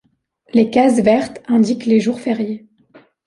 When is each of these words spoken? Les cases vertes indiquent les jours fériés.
Les 0.55 0.71
cases 0.71 0.99
vertes 0.99 1.43
indiquent 1.47 1.85
les 1.85 1.99
jours 1.99 2.19
fériés. 2.19 2.67